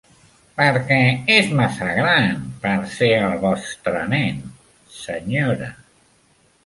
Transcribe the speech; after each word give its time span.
Perquè 0.59 0.95
és 1.33 1.51
massa 1.59 1.89
gran 1.99 2.41
per 2.63 2.73
ser 2.95 3.11
el 3.29 3.37
vostre 3.47 4.01
nen, 4.15 4.43
senyora. 4.97 5.69